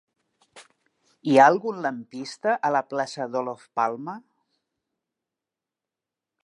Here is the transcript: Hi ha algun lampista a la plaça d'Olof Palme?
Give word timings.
Hi 1.33 1.37
ha 1.41 1.45
algun 1.49 1.83
lampista 1.87 2.55
a 2.69 2.73
la 2.77 2.83
plaça 2.93 3.29
d'Olof 3.35 3.69
Palme? 3.81 4.21